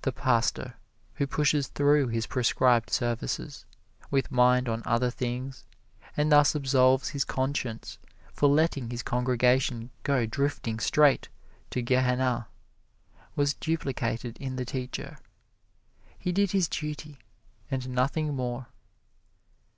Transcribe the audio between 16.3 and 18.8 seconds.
did his duty and nothing more.